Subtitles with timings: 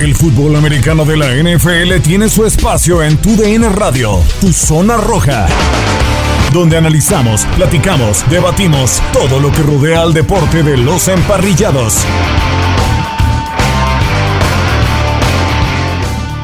[0.00, 4.96] El fútbol americano de la NFL tiene su espacio en Tu DN Radio, Tu Zona
[4.96, 5.46] Roja,
[6.52, 12.04] donde analizamos, platicamos, debatimos todo lo que rodea al deporte de los emparrillados.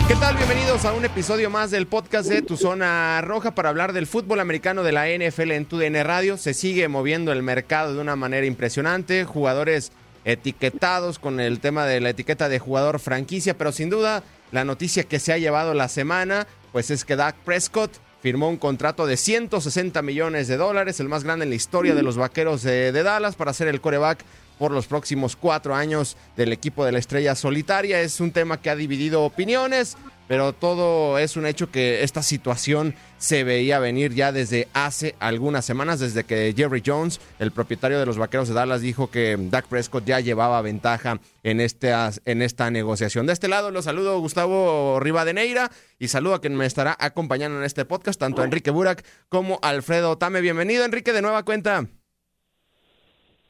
[0.07, 0.37] ¿Qué tal?
[0.37, 4.39] Bienvenidos a un episodio más del podcast de Tu Zona Roja para hablar del fútbol
[4.39, 6.37] americano de la NFL en Tu DN Radio.
[6.37, 9.25] Se sigue moviendo el mercado de una manera impresionante.
[9.25, 9.91] Jugadores
[10.25, 15.05] etiquetados con el tema de la etiqueta de jugador franquicia, pero sin duda la noticia
[15.05, 19.17] que se ha llevado la semana, pues es que Dak Prescott firmó un contrato de
[19.17, 23.03] 160 millones de dólares, el más grande en la historia de los Vaqueros de, de
[23.03, 24.25] Dallas, para ser el coreback
[24.59, 28.01] por los próximos cuatro años del equipo de la estrella solitaria.
[28.03, 29.97] Es un tema que ha dividido opiniones
[30.31, 35.65] pero todo es un hecho que esta situación se veía venir ya desde hace algunas
[35.65, 39.67] semanas, desde que Jerry Jones, el propietario de los Vaqueros de Dallas, dijo que Dak
[39.67, 41.93] Prescott ya llevaba ventaja en, este,
[42.27, 43.27] en esta negociación.
[43.27, 47.65] De este lado los saludo Gustavo Rivadeneira y saludo a quien me estará acompañando en
[47.65, 50.43] este podcast, tanto Enrique Burak como Alfredo Tame.
[50.43, 51.89] Bienvenido Enrique de nueva cuenta.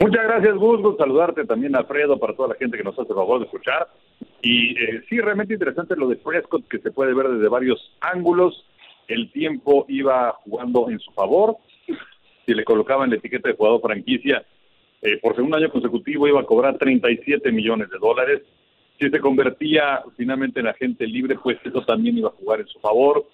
[0.00, 0.96] Muchas gracias, Gus.
[0.96, 3.86] Saludarte también, Alfredo, para toda la gente que nos hace el favor de escuchar.
[4.40, 8.64] Y eh, sí, realmente interesante lo de Prescott, que se puede ver desde varios ángulos.
[9.08, 11.58] El tiempo iba jugando en su favor.
[12.46, 14.42] Si le colocaban la etiqueta de jugador franquicia,
[15.02, 18.40] eh, por segundo año consecutivo iba a cobrar 37 millones de dólares.
[18.98, 22.80] Si se convertía finalmente en agente libre, pues eso también iba a jugar en su
[22.80, 23.26] favor.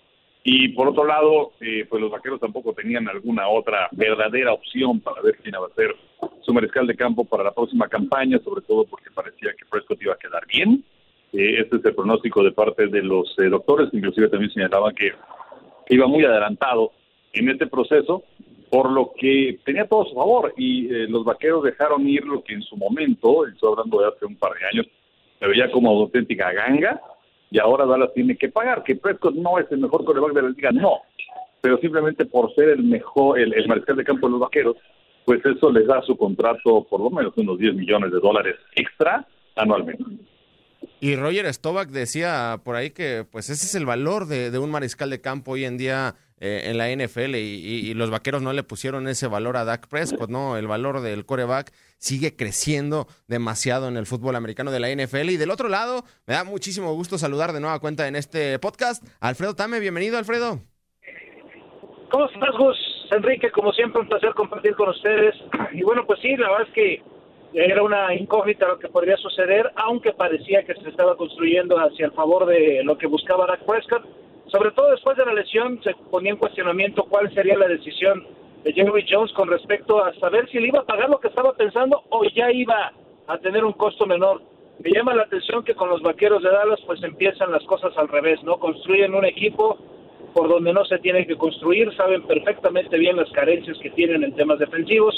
[0.49, 5.21] Y por otro lado, eh, pues los vaqueros tampoco tenían alguna otra verdadera opción para
[5.21, 5.97] ver quién iba a ser
[6.41, 10.15] su mariscal de campo para la próxima campaña, sobre todo porque parecía que Prescott iba
[10.15, 10.85] a quedar bien.
[11.33, 15.15] Eh, este es el pronóstico de parte de los eh, doctores, inclusive también señalaban que,
[15.89, 16.93] iba muy adelantado
[17.33, 18.23] en este proceso,
[18.71, 22.55] por lo que tenía todo a su favor y los vaqueros dejaron ir lo que
[22.55, 24.87] en su momento, estoy hablando de hace un par de años,
[25.41, 27.01] se veía como auténtica ganga,
[27.51, 28.83] y ahora Dallas tiene que pagar.
[28.83, 31.03] Que Prescott no es el mejor coreback de la liga, no.
[31.61, 34.77] Pero simplemente por ser el mejor, el, mariscal de campo de los vaqueros,
[35.25, 39.27] pues eso les da su contrato por lo menos unos 10 millones de dólares extra
[39.57, 40.05] anualmente.
[41.01, 44.71] Y Roger Stovak decía por ahí que pues ese es el valor de, de un
[44.71, 48.63] mariscal de campo hoy en día eh, en la NFL y, los vaqueros no le
[48.63, 50.59] pusieron ese valor a Dak Prescott, ¿no?
[50.59, 55.31] El valor del coreback sigue creciendo demasiado en el fútbol americano de la NFL.
[55.31, 59.03] Y del otro lado, me da muchísimo gusto saludar de nueva cuenta en este podcast.
[59.19, 60.61] Alfredo Tame, bienvenido, Alfredo.
[62.11, 62.77] ¿Cómo estás, Gus?
[63.13, 65.35] Enrique, como siempre, un placer compartir con ustedes.
[65.73, 67.03] Y bueno, pues sí, la verdad es que
[67.55, 72.13] era una incógnita lo que podría suceder, aunque parecía que se estaba construyendo hacia el
[72.13, 74.05] favor de lo que buscaba Dak Prescott
[74.57, 78.27] sobre todo después de la lesión se ponía en cuestionamiento cuál sería la decisión
[78.65, 81.53] de Jerry Jones con respecto a saber si le iba a pagar lo que estaba
[81.53, 82.91] pensando o ya iba
[83.27, 84.41] a tener un costo menor.
[84.79, 88.09] Me llama la atención que con los vaqueros de Dallas pues empiezan las cosas al
[88.09, 88.59] revés, ¿no?
[88.59, 89.77] Construyen un equipo
[90.33, 94.35] por donde no se tiene que construir, saben perfectamente bien las carencias que tienen en
[94.37, 95.15] temas defensivos,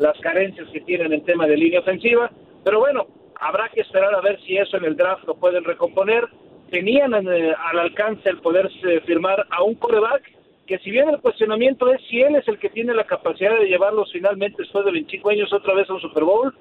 [0.00, 2.30] las carencias que tienen en tema de línea ofensiva,
[2.62, 3.06] pero bueno,
[3.40, 6.28] habrá que esperar a ver si eso en el draft lo pueden recomponer
[6.72, 8.68] tenían eh, al alcance el poder
[9.04, 10.22] firmar a un coreback
[10.66, 13.66] que si bien el cuestionamiento es si él es el que tiene la capacidad de
[13.66, 16.54] llevarlos finalmente después de 25 años otra vez a un Super Bowl,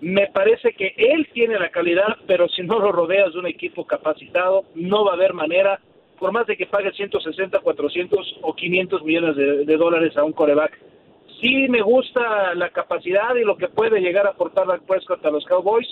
[0.00, 3.84] me parece que él tiene la calidad, pero si no lo rodeas de un equipo
[3.84, 5.80] capacitado, no va a haber manera,
[6.20, 10.32] por más de que pague 160, 400 o 500 millones de, de dólares a un
[10.32, 10.78] coreback.
[11.40, 15.30] Sí me gusta la capacidad y lo que puede llegar a aportar Dak Prescott a
[15.30, 15.88] los Cowboys,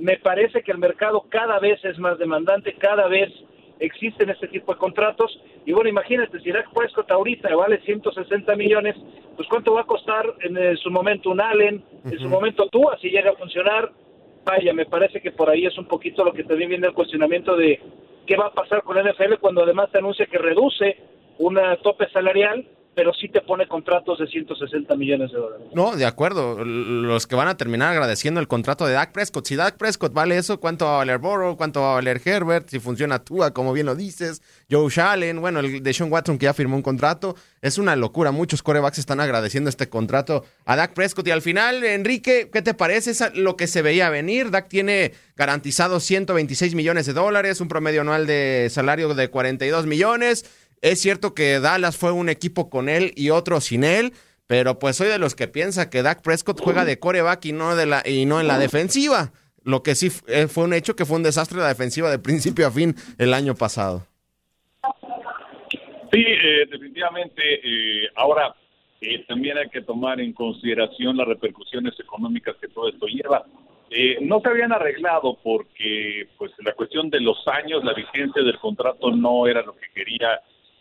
[0.00, 3.30] me parece que el mercado cada vez es más demandante, cada vez
[3.80, 5.40] existen este tipo de contratos.
[5.66, 8.96] Y bueno, imagínate, si Dak Prescott ahorita vale 160 millones,
[9.36, 12.88] pues cuánto va a costar en, eh, su momento un Allen, en su momento tú,
[12.90, 13.90] así llega a funcionar.
[14.44, 17.56] Vaya, me parece que por ahí es un poquito lo que también viene el cuestionamiento
[17.56, 17.78] de
[18.26, 20.96] qué va a pasar con el NFL cuando además se anuncia que reduce
[21.38, 22.66] una tope salarial,
[23.00, 25.68] pero sí te pone contratos de 160 millones de dólares.
[25.72, 26.62] No, de acuerdo.
[26.62, 29.46] Los que van a terminar agradeciendo el contrato de Dak Prescott.
[29.46, 31.56] Si Dak Prescott vale eso, ¿cuánto va a valer Burrow?
[31.56, 32.68] ¿Cuánto va a valer Herbert?
[32.68, 34.42] Si funciona Tua, como bien lo dices.
[34.70, 37.36] Joe Allen, bueno, el de Sean Watson que ya firmó un contrato.
[37.62, 38.32] Es una locura.
[38.32, 41.26] Muchos corebacks están agradeciendo este contrato a Dak Prescott.
[41.26, 43.12] Y al final, Enrique, ¿qué te parece?
[43.12, 44.50] Es lo que se veía venir.
[44.50, 50.44] Dak tiene garantizado 126 millones de dólares, un promedio anual de salario de 42 millones.
[50.82, 54.12] Es cierto que Dallas fue un equipo con él y otro sin él,
[54.46, 57.76] pero pues soy de los que piensa que Dak Prescott juega de coreback y no,
[57.76, 59.32] de la, y no en la defensiva.
[59.62, 62.66] Lo que sí eh, fue un hecho que fue un desastre la defensiva de principio
[62.66, 64.06] a fin el año pasado.
[66.10, 67.42] Sí, eh, definitivamente.
[67.62, 68.54] Eh, ahora,
[69.28, 73.44] también hay que tomar en consideración las repercusiones económicas que todo esto lleva.
[74.22, 79.10] no se habían arreglado porque pues la cuestión de los años, la vigencia del contrato
[79.10, 80.40] no era lo que quería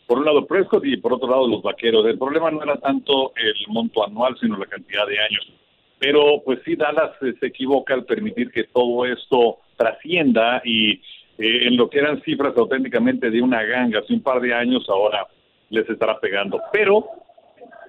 [0.09, 2.03] por un lado Prescott y por otro lado los vaqueros.
[2.07, 5.53] El problema no era tanto el monto anual, sino la cantidad de años.
[5.99, 10.93] Pero pues sí, Dallas se equivoca al permitir que todo esto trascienda y
[11.37, 14.89] eh, en lo que eran cifras auténticamente de una ganga hace un par de años,
[14.89, 15.27] ahora
[15.69, 16.59] les estará pegando.
[16.73, 17.05] Pero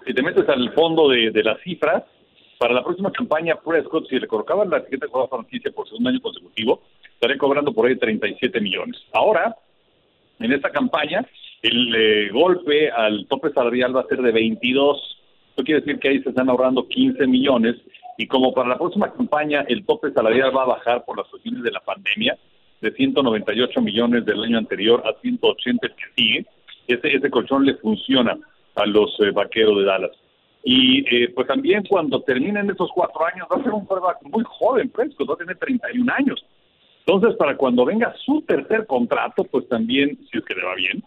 [0.06, 2.02] si te metes al fondo de, las cifras,
[2.58, 6.20] para la próxima campaña Prescott, si le colocaban la siguiente jugada franquicia por segundo año
[6.20, 6.82] consecutivo,
[7.14, 9.00] estaría cobrando por ahí 37 millones.
[9.14, 9.56] Ahora,
[10.38, 11.26] en esta campaña,
[11.62, 15.18] el eh, golpe al tope salarial va a ser de 22.
[15.50, 17.76] Esto quiere decir que ahí se están ahorrando 15 millones
[18.16, 21.62] y como para la próxima campaña el tope salarial va a bajar por las cuestiones
[21.62, 22.38] de la pandemia
[22.80, 26.46] de 198 millones del año anterior a 180 el que sigue,
[26.86, 28.38] ese, ese colchón le funciona
[28.74, 30.12] a los eh, vaqueros de Dallas.
[30.62, 34.44] Y eh, pues también cuando terminen esos cuatro años va a ser un quarterback muy
[34.46, 36.44] joven, fresco, va a tener 31 años.
[37.06, 41.02] Entonces, para cuando venga su tercer contrato, pues también, si es que le va bien,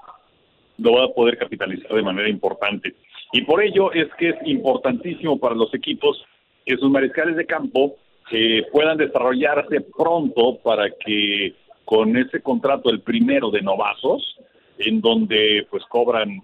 [0.84, 2.94] lo va a poder capitalizar de manera importante.
[3.32, 6.24] Y por ello es que es importantísimo para los equipos
[6.66, 7.96] que sus mariscales de campo
[8.32, 14.38] eh, puedan desarrollarse pronto para que con ese contrato, el primero de novatos,
[14.78, 16.42] en donde pues cobran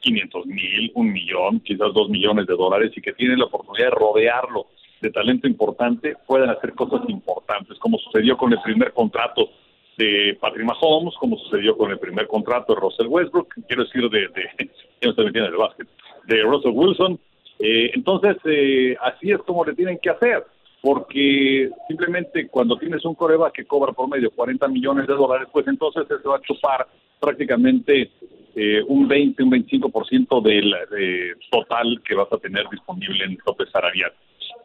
[0.00, 3.96] 500 mil, un millón, quizás dos millones de dólares y que tienen la oportunidad de
[3.96, 4.66] rodearlo
[5.00, 9.48] de talento importante, puedan hacer cosas importantes, como sucedió con el primer contrato
[10.00, 14.20] de Patrick Mahomes, como sucedió con el primer contrato de Russell Westbrook, quiero decir de,
[14.28, 14.48] de
[15.02, 15.88] no estoy metiendo en el básquet,
[16.26, 17.20] de Russell Wilson.
[17.58, 20.44] Eh, entonces, eh, así es como le tienen que hacer,
[20.80, 25.66] porque simplemente cuando tienes un coreba que cobra por medio 40 millones de dólares, pues
[25.68, 26.86] entonces se va a chupar
[27.20, 28.10] prácticamente
[28.56, 30.74] eh, un 20, un 25% del
[31.50, 34.12] total que vas a tener disponible en tope salarial.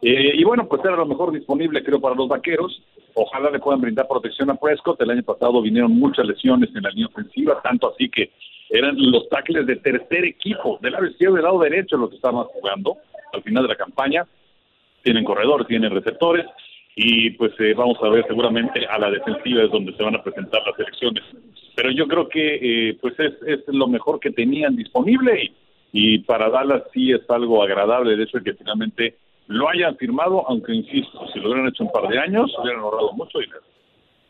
[0.02, 2.82] Y bueno, pues era lo mejor disponible, creo, para los vaqueros.
[3.14, 5.00] Ojalá le puedan brindar protección a Prescott.
[5.00, 8.30] El año pasado vinieron muchas lesiones en la línea ofensiva, tanto así que
[8.68, 12.16] eran los tackles de tercer equipo, del lado izquierdo y del lado derecho los que
[12.16, 12.96] estaban jugando
[13.32, 14.26] al final de la campaña.
[15.02, 16.44] Tienen corredores, tienen receptores
[16.94, 20.22] y pues eh, vamos a ver seguramente a la defensiva es donde se van a
[20.22, 21.22] presentar las elecciones.
[21.74, 25.54] Pero yo creo que eh, pues es, es lo mejor que tenían disponible y,
[25.92, 29.16] y para Dallas sí es algo agradable el hecho de que finalmente
[29.48, 33.12] lo hayan firmado, aunque insisto, si lo hubieran hecho un par de años, hubieran ahorrado
[33.12, 33.62] mucho dinero.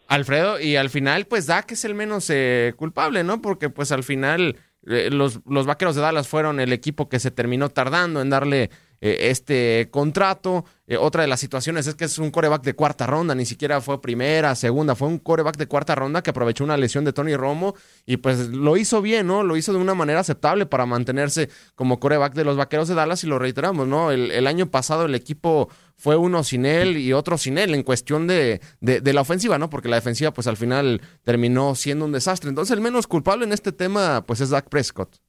[0.09, 3.43] Alfredo, y al final, pues Dak es el menos eh, culpable, ¿no?
[3.43, 7.33] Porque pues al final eh, los, los vaqueros de Dallas fueron el equipo que se
[7.33, 8.71] terminó tardando en darle
[9.01, 10.65] eh, este contrato.
[10.87, 13.81] Eh, otra de las situaciones es que es un coreback de cuarta ronda, ni siquiera
[13.81, 17.35] fue primera, segunda, fue un coreback de cuarta ronda que aprovechó una lesión de Tony
[17.35, 17.75] Romo
[18.07, 19.43] y pues lo hizo bien, ¿no?
[19.43, 23.25] Lo hizo de una manera aceptable para mantenerse como coreback de los Vaqueros de Dallas
[23.25, 24.13] y lo reiteramos, ¿no?
[24.13, 28.29] El, año pasado el equipo fue uno sin él y otro sin él en cuestión
[28.29, 29.69] de, de, de, la ofensiva, ¿no?
[29.69, 32.49] Porque la defensiva pues al final terminó siendo un desastre.
[32.49, 35.26] Entonces el menos culpable en este tema pues es Dak Prescott.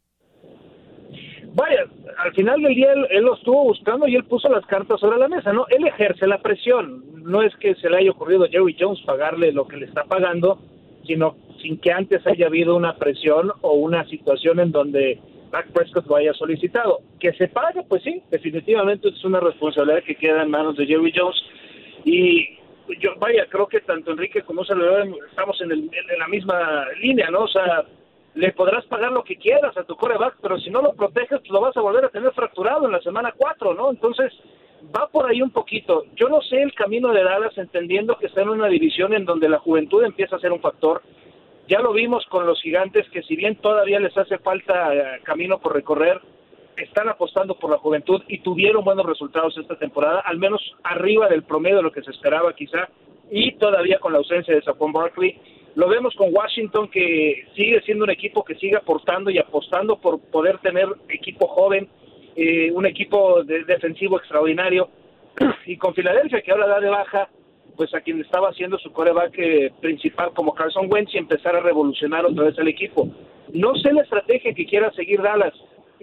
[1.58, 1.86] Vaya,
[2.20, 5.28] al final del día él, lo estuvo buscando y él puso las cartas sobre la
[5.28, 5.66] mesa, ¿no?
[5.70, 7.04] Él ejerce la presión.
[7.24, 10.04] No es que se le haya ocurrido a Jerry Jones pagarle lo que le está
[10.04, 10.60] pagando,
[11.08, 15.20] sino sin que antes haya habido una presión o una situación en donde
[15.52, 17.00] Dak Prescott lo haya solicitado.
[17.20, 21.12] Que se pague, pues sí, definitivamente es una responsabilidad que queda en manos de Jerry
[21.16, 21.42] Jones.
[22.06, 22.50] Y
[23.00, 27.46] yo, vaya, creo que tanto Enrique como Salvador estamos en, en la misma línea, ¿no?
[27.46, 27.84] O sea,
[28.38, 31.60] le podrás pagar lo que quieras a tu coreback, pero si no lo proteges, lo
[31.60, 33.90] vas a volver a tener fracturado en la semana 4, ¿no?
[33.90, 34.32] Entonces,
[34.96, 36.04] va por ahí un poquito.
[36.16, 39.50] Yo no sé el camino de Dallas, entendiendo que está en una división en donde
[39.50, 41.02] la juventud empieza a ser un factor.
[41.68, 45.58] Ya lo vimos con los gigantes, que si bien todavía les hace falta eh, camino
[45.58, 46.22] por recorrer,
[46.78, 51.42] están apostando por la juventud y tuvieron buenos resultados esta temporada, al menos arriba del
[51.42, 52.88] promedio de lo que se esperaba quizá,
[53.32, 58.04] y todavía con la ausencia de Saquon Barkley Lo vemos con Washington que sigue siendo
[58.04, 61.88] un equipo que sigue aportando y apostando por poder tener equipo joven,
[62.36, 64.90] eh, un equipo de, defensivo extraordinario.
[65.68, 67.30] Y con Filadelfia que ahora da de baja
[67.76, 71.60] pues a quien estaba haciendo su coreback eh, principal como Carson Wentz y empezar a
[71.60, 73.08] revolucionar otra vez el equipo.
[73.54, 75.54] No sé la estrategia que quiera seguir Dallas.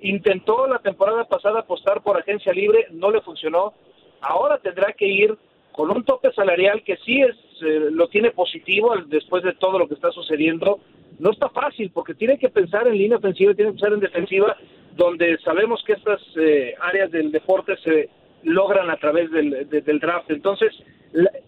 [0.02, 3.74] Intentó la temporada pasada apostar por agencia libre, no le funcionó.
[4.20, 5.36] Ahora tendrá que ir
[5.72, 9.88] con un tope salarial que sí es eh, lo tiene positivo después de todo lo
[9.88, 10.80] que está sucediendo.
[11.18, 14.56] No está fácil porque tiene que pensar en línea ofensiva, tiene que pensar en defensiva,
[14.96, 18.10] donde sabemos que estas eh, áreas del deporte se
[18.42, 20.30] logran a través del, del draft.
[20.30, 20.72] Entonces,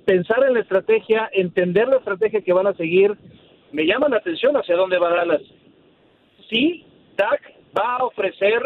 [0.04, 3.14] pensar en la estrategia, entender la estrategia que van a seguir,
[3.72, 5.42] me llama la atención hacia dónde va Dallas.
[6.48, 6.84] Sí,
[7.16, 7.40] Dak
[7.76, 8.62] va a ofrecer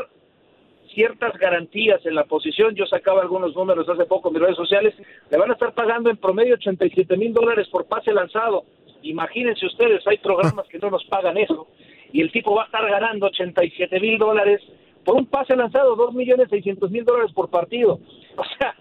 [0.94, 2.74] ciertas garantías en la posición.
[2.74, 4.94] Yo sacaba algunos números hace poco en mis redes sociales.
[5.30, 8.64] Le van a estar pagando en promedio 87 mil dólares por pase lanzado.
[9.02, 11.68] Imagínense ustedes, hay programas que no nos pagan eso.
[12.12, 14.60] Y el tipo va a estar ganando 87 mil dólares
[15.04, 18.00] por un pase lanzado, 2 millones 600 mil dólares por partido.
[18.36, 18.74] O sea,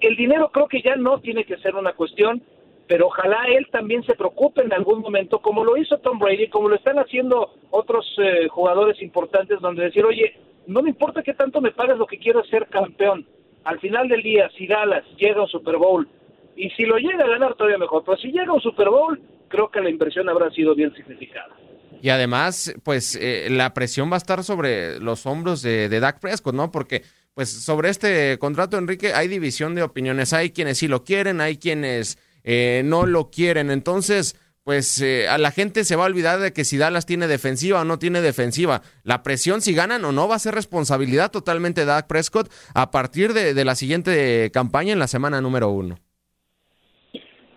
[0.00, 2.42] el dinero creo que ya no tiene que ser una cuestión,
[2.86, 6.68] pero ojalá él también se preocupe en algún momento, como lo hizo Tom Brady, como
[6.68, 10.34] lo están haciendo otros eh, jugadores importantes, donde decir, oye,
[10.66, 13.26] no me importa qué tanto me pagues, lo que quiero ser campeón.
[13.64, 16.08] Al final del día, si Dallas llega a un Super Bowl,
[16.56, 19.20] y si lo llega a ganar todavía mejor, pero si llega a un Super Bowl,
[19.48, 21.56] creo que la inversión habrá sido bien significada.
[22.00, 26.20] Y además, pues eh, la presión va a estar sobre los hombros de, de Dak
[26.20, 26.70] Prescott, ¿no?
[26.70, 27.02] Porque
[27.34, 30.32] pues sobre este contrato, Enrique, hay división de opiniones.
[30.32, 33.70] Hay quienes sí lo quieren, hay quienes eh, no lo quieren.
[33.70, 37.26] Entonces, pues eh, a la gente se va a olvidar de que si Dallas tiene
[37.26, 38.80] defensiva o no tiene defensiva.
[39.04, 42.90] La presión, si ganan o no, va a ser responsabilidad totalmente de Dak Prescott a
[42.90, 45.96] partir de, la siguiente campaña en la semana número uno.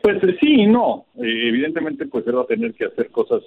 [0.02, 1.06] Pues eh, sí y no.
[1.16, 3.42] evidentemente, pues él va a tener que hacer cosas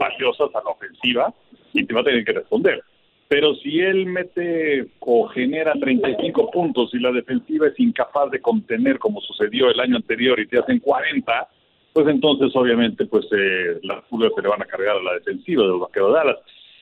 [0.00, 1.34] valiosas a la ofensiva
[1.74, 2.82] y te va a tener que responder.
[3.28, 8.98] Pero si él mete o genera 35 puntos y la defensiva es incapaz de contener
[8.98, 11.48] como sucedió el año anterior y te hacen 40,
[11.96, 15.62] pues entonces obviamente pues eh, las pulgas se le van a cargar a la defensiva
[15.62, 16.36] de los vaqueros de Dallas.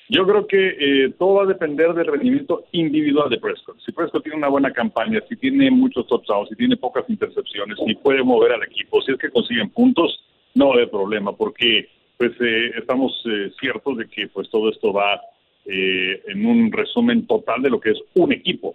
[0.08, 3.78] Yo creo que eh, todo va a depender del rendimiento individual de Prescott.
[3.86, 7.94] Si Prescott tiene una buena campaña, si tiene muchos touchdowns, si tiene pocas intercepciones, si
[7.94, 10.20] puede mover al equipo, si es que consiguen puntos,
[10.56, 15.20] no hay problema, porque pues eh, estamos eh, ciertos de que pues todo esto va
[15.64, 18.74] eh, en un resumen total de lo que es un equipo.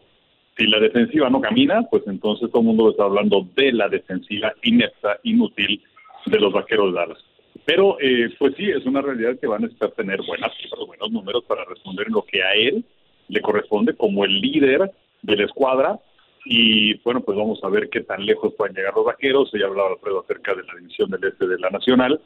[0.57, 4.53] Si la defensiva no camina, pues entonces todo el mundo está hablando de la defensiva
[4.63, 5.81] inepta, inútil
[6.25, 7.17] de los vaqueros Dallas.
[7.65, 11.11] Pero, eh, pues sí, es una realidad que van a estar tener buenas cifras, buenos
[11.11, 12.83] números para responder en lo que a él
[13.27, 15.99] le corresponde como el líder de la escuadra.
[16.45, 19.51] Y bueno, pues vamos a ver qué tan lejos pueden llegar los vaqueros.
[19.53, 22.19] Ya hablaba Alfredo acerca de la división del este de la Nacional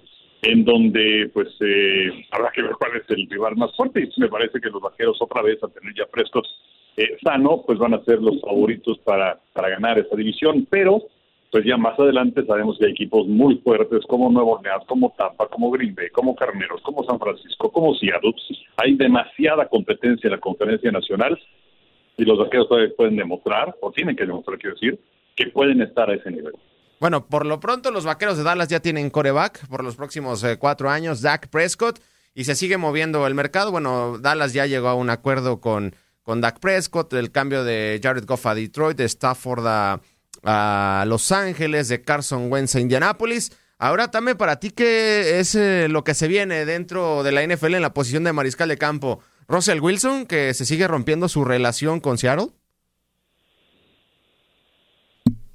[0.44, 4.28] en donde pues eh, habrá que ver cuál es el rival más fuerte y me
[4.28, 6.46] parece que los vaqueros otra vez a tener ya frescos
[6.98, 11.02] eh, sano pues van a ser los favoritos para, para ganar esa división pero
[11.54, 15.48] pues ya más adelante sabemos que hay equipos muy fuertes como Nuevo Orleans, como Tampa,
[15.50, 18.34] como Green Bay, como Carneros, como San Francisco, como Seattle.
[18.78, 21.40] Hay demasiada competencia en la conferencia nacional
[22.18, 25.00] y los vaqueros todavía pueden demostrar, o tienen que demostrar, quiero decir,
[25.36, 26.54] que pueden estar a ese nivel.
[27.00, 30.58] Bueno, por lo pronto los vaqueros de Dallas ya tienen coreback por los próximos eh,
[30.58, 32.00] cuatro años, Dak Prescott,
[32.34, 33.70] y se sigue moviendo el mercado.
[33.70, 38.26] Bueno, Dallas ya llegó a un acuerdo con, con Dak Prescott, el cambio de Jared
[38.26, 40.02] Goff a Detroit, de Stafford a,
[40.42, 43.52] Los Ángeles, de Carson Wentz a Indianapolis.
[43.78, 47.76] Ahora también para ti, ¿qué es eh, lo que se viene dentro de la NFL
[47.76, 49.20] en la posición de mariscal de campo?
[49.48, 52.48] Russell Wilson, que se sigue rompiendo su relación con Seattle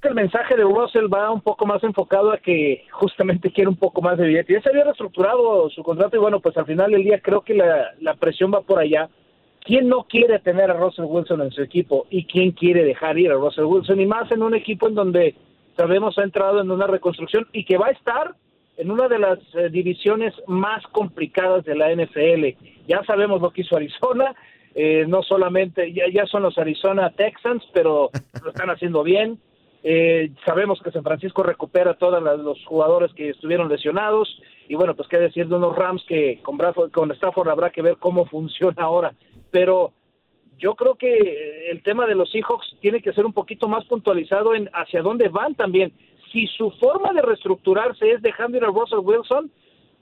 [0.08, 4.00] el mensaje de Russell va un poco más enfocado a que justamente quiere un poco
[4.00, 4.54] más de billete.
[4.54, 7.54] Ya se había reestructurado su contrato y bueno, pues al final del día creo que
[7.54, 9.08] la presión va por allá.
[9.68, 13.30] ¿Quién no quiere tener a Russell Wilson en su equipo y quién quiere dejar ir
[13.30, 14.00] a Russell Wilson?
[14.00, 15.34] Y más en un equipo en donde
[15.76, 18.34] sabemos ha entrado en una reconstrucción y que va a estar
[18.78, 22.56] en una de las eh, divisiones más complicadas de la NFL.
[22.86, 24.34] Ya sabemos lo que hizo Arizona,
[24.74, 28.08] eh, no solamente, ya, ya son los Arizona Texans, pero
[28.42, 29.38] lo están haciendo bien.
[29.82, 35.08] Eh, sabemos que San Francisco recupera todos los jugadores que estuvieron lesionados y bueno, pues
[35.08, 36.56] qué decir de unos Rams que con,
[36.90, 39.12] con Stafford habrá que ver cómo funciona ahora.
[39.50, 39.92] Pero
[40.58, 44.54] yo creo que el tema de los Seahawks tiene que ser un poquito más puntualizado
[44.54, 45.92] en hacia dónde van también.
[46.32, 49.50] Si su forma de reestructurarse es dejando ir a Russell Wilson,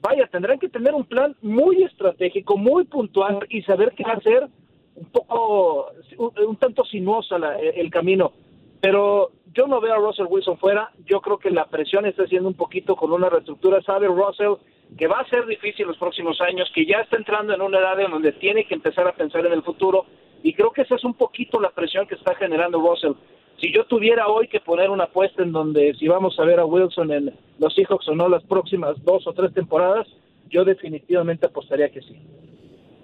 [0.01, 4.49] vaya, tendrán que tener un plan muy estratégico, muy puntual y saber qué hacer
[4.95, 5.89] un poco,
[6.19, 8.33] un, tanto sinuoso el camino.
[8.81, 10.91] Pero yo no veo a Russell Wilson fuera.
[11.05, 13.83] Yo creo que la presión está haciendo un poquito con una reestructura.
[13.83, 14.55] Sabe Russell
[14.97, 18.01] que va a ser difícil los próximos años, que ya está entrando en una edad
[18.01, 20.07] en donde tiene que empezar a pensar en el futuro
[20.43, 23.13] y creo que esa es un poquito la presión que está generando Russell.
[23.61, 26.65] Si yo tuviera hoy que poner una apuesta en donde si vamos a ver a
[26.65, 30.07] Wilson en los Seahawks o no las próximas dos o tres temporadas,
[30.51, 32.21] yo definitivamente apostaría que sí.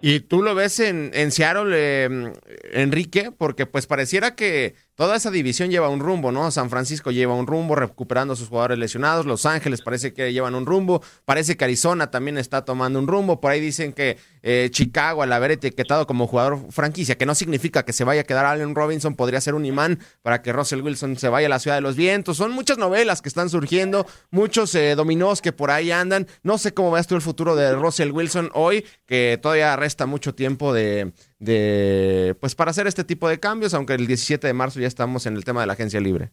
[0.05, 2.33] ¿Y tú lo ves en, en Seattle, eh,
[2.73, 3.31] Enrique?
[3.37, 6.51] Porque pues pareciera que toda esa división lleva un rumbo, ¿no?
[6.51, 10.55] San Francisco lleva un rumbo recuperando a sus jugadores lesionados, Los Ángeles parece que llevan
[10.55, 14.69] un rumbo, parece que Arizona también está tomando un rumbo, por ahí dicen que eh,
[14.71, 18.45] Chicago al haber etiquetado como jugador franquicia, que no significa que se vaya a quedar
[18.45, 21.77] Allen Robinson, podría ser un imán para que Russell Wilson se vaya a la ciudad
[21.77, 24.97] de los vientos, son muchas novelas que están surgiendo, muchos eh,
[25.43, 28.85] que por ahí andan, no sé cómo ves tú el futuro de Russell Wilson hoy,
[29.07, 33.95] que todavía resta mucho tiempo de de pues para hacer este tipo de cambios, aunque
[33.95, 36.31] el 17 de marzo ya estamos en el tema de la agencia libre.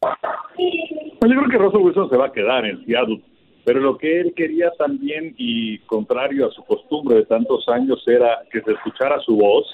[0.00, 3.20] Pues yo creo que Russell Wilson se va a quedar en Seattle,
[3.64, 8.42] pero lo que él quería también y contrario a su costumbre de tantos años era
[8.52, 9.66] que se escuchara su voz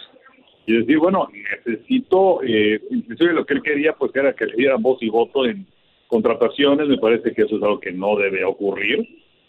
[0.66, 1.28] y decir, bueno,
[1.66, 5.44] necesito, eh, inclusive lo que él quería pues era que le dieran voz y voto
[5.44, 5.66] en
[6.06, 9.06] contrataciones, me parece que eso es algo que no debe ocurrir,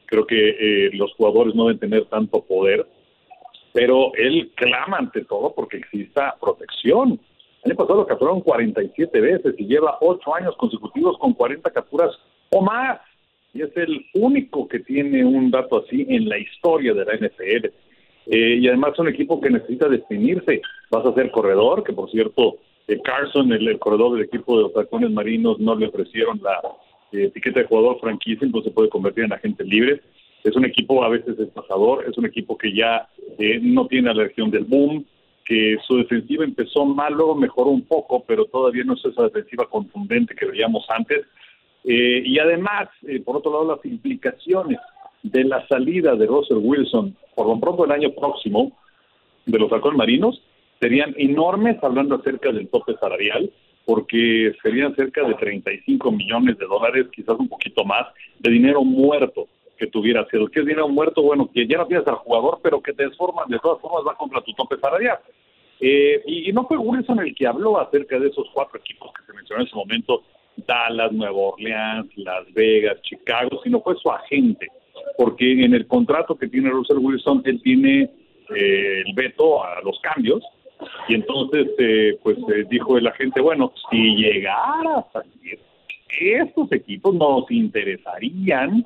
[0.07, 2.85] creo que eh, los jugadores no deben tener tanto poder
[3.73, 7.19] pero él clama ante todo porque exista protección.
[7.63, 12.11] El año pasado lo capturaron 47 veces y lleva 8 años consecutivos con 40 capturas
[12.49, 12.99] o más.
[13.53, 17.67] Y es el único que tiene un dato así en la historia de la NFL.
[18.27, 20.61] Eh, y además es un equipo que necesita definirse.
[20.89, 24.75] Vas a ser corredor, que por cierto, eh, Carson, el, corredor del equipo de los
[24.75, 26.59] halcones marinos, no le ofrecieron la
[27.11, 30.01] eh, etiqueta de jugador franquicia, entonces puede convertir en agente libre.
[30.43, 33.07] Es un equipo a veces pasador, es un equipo que ya
[33.37, 35.05] eh, no tiene la reacción del boom,
[35.45, 39.67] que su defensiva empezó mal, luego mejoró un poco, pero todavía no es esa defensiva
[39.69, 41.25] contundente que veíamos antes.
[41.83, 44.79] Eh, y además, eh, por otro lado, las implicaciones
[45.23, 48.77] de la salida de Russell Wilson, por lo pronto el año próximo,
[49.45, 50.41] de los halcones marinos,
[50.79, 53.51] serían enormes hablando acerca del tope salarial,
[53.85, 58.07] porque serían cerca de 35 millones de dólares, quizás un poquito más,
[58.39, 59.47] de dinero muerto
[59.81, 60.47] que tuviera sido.
[60.47, 61.23] que es dinero muerto?
[61.23, 64.15] Bueno, que ya no tienes al jugador, pero que te desforman, de todas formas va
[64.15, 65.17] contra tu tope salarial.
[65.79, 69.33] Eh, y, no fue Wilson el que habló acerca de esos cuatro equipos que se
[69.33, 70.21] mencionó en ese momento,
[70.67, 74.67] Dallas, Nueva Orleans, Las Vegas, Chicago, sino fue su agente,
[75.17, 78.03] porque en el contrato que tiene Russell Wilson, él tiene
[78.55, 80.43] eh, el veto a los cambios,
[81.07, 82.37] y entonces, eh, pues
[82.69, 85.59] dijo el agente, bueno, si llegara a salir,
[86.19, 88.85] estos equipos nos interesarían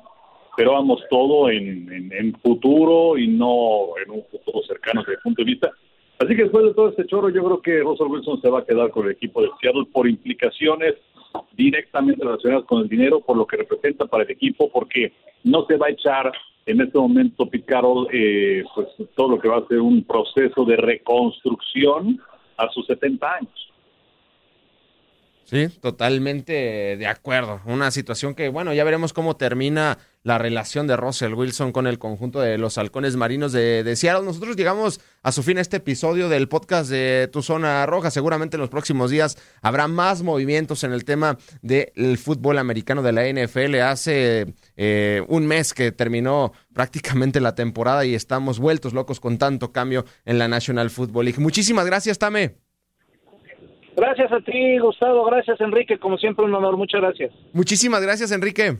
[0.56, 5.50] pero vamos todo en, futuro y no en un futuro cercano desde el punto de
[5.50, 5.72] vista.
[6.18, 8.64] Así que después de todo este chorro, yo creo que Russell Wilson se va a
[8.64, 10.94] quedar con el equipo de Seattle por implicaciones
[11.52, 15.12] directamente relacionadas con el dinero, por lo que representa para el equipo, porque
[15.44, 16.32] no se va a echar
[16.64, 17.74] en este momento Pete
[18.12, 22.18] eh, pues todo lo que va a ser un proceso de reconstrucción
[22.56, 23.72] a sus 70 años.
[25.44, 27.60] Sí, totalmente de acuerdo.
[27.66, 32.00] Una situación que, bueno, ya veremos cómo termina la relación de Russell Wilson con el
[32.00, 34.24] conjunto de los halcones marinos de, de, Seattle.
[34.24, 38.10] Nosotros llegamos a su fin este episodio del podcast de Tu Zona Roja.
[38.10, 43.12] Seguramente en los próximos días habrá más movimientos en el tema del fútbol americano de
[43.12, 43.76] la NFL.
[43.76, 49.70] Hace eh, un mes que terminó prácticamente la temporada y estamos vueltos locos con tanto
[49.70, 51.40] cambio en la National Football League.
[51.40, 52.56] Muchísimas gracias, Tame.
[53.96, 55.24] Gracias a ti, Gustavo.
[55.26, 56.00] Gracias, Enrique.
[56.00, 56.76] Como siempre, un honor.
[56.76, 57.32] Muchas gracias.
[57.52, 58.78] Muchísimas gracias, Enrique.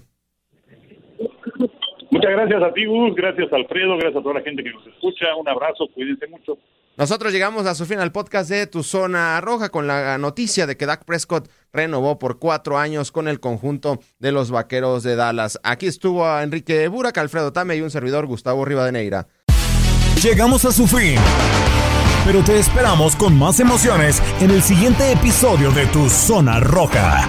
[2.16, 3.14] Muchas gracias a ti, Gus.
[3.14, 3.98] Gracias, Alfredo.
[3.98, 5.36] Gracias a toda la gente que nos escucha.
[5.36, 5.86] Un abrazo.
[5.94, 6.56] Cuídense mucho.
[6.96, 10.78] Nosotros llegamos a su fin al podcast de Tu Zona Roja con la noticia de
[10.78, 15.60] que Dak Prescott renovó por cuatro años con el conjunto de los Vaqueros de Dallas.
[15.62, 19.26] Aquí estuvo a Enrique Burak, Alfredo Tame y un servidor Gustavo Rivadeneira.
[20.22, 21.18] Llegamos a su fin
[22.26, 27.28] pero te esperamos con más emociones en el siguiente episodio de Tu Zona Roja.